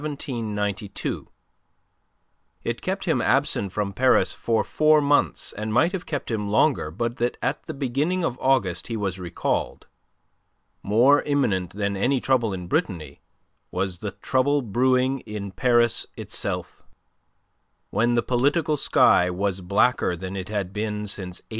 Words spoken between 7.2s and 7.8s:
at the